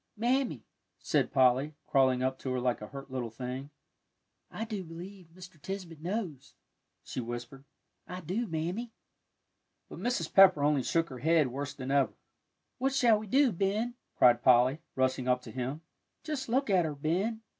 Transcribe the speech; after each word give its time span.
"Mammy," 0.17 0.65
said 0.97 1.31
Polly, 1.31 1.75
crawling 1.85 2.23
up 2.23 2.39
to 2.39 2.49
her 2.53 2.59
like 2.59 2.81
a 2.81 2.87
hurt 2.87 3.11
little 3.11 3.29
thing, 3.29 3.69
"I 4.49 4.65
do 4.65 4.83
believe 4.83 5.27
Mr. 5.27 5.61
Tisbett 5.61 5.99
knows," 6.01 6.55
she 7.03 7.19
whispered. 7.21 7.65
"I 8.07 8.21
do, 8.21 8.47
Mammy." 8.47 8.93
But 9.89 9.99
Mrs. 9.99 10.33
Pepper 10.33 10.63
only 10.63 10.81
shook 10.81 11.09
her 11.09 11.19
head 11.19 11.49
worse 11.49 11.75
than 11.75 11.91
ever. 11.91 12.13
"What 12.79 12.95
shall 12.95 13.19
we 13.19 13.27
do, 13.27 13.51
Ben?" 13.51 13.93
cried 14.17 14.41
Polly, 14.41 14.79
rushing 14.95 15.27
up 15.27 15.43
to 15.43 15.51
him; 15.51 15.81
"just 16.23 16.49
look 16.49 16.71
at 16.71 16.83
her, 16.83 16.95
Ben. 16.95 17.43